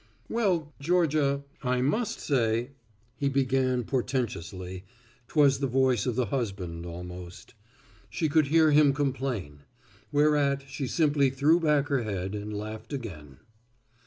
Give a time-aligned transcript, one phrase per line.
[0.29, 2.71] "Well, Georgia, I must say,"
[3.17, 4.83] he began portentously
[5.27, 7.53] 'twas the voice of the husband almost.
[8.09, 9.59] She could hear him complain.
[10.11, 13.41] Whereat she simply threw back her head and laughed again.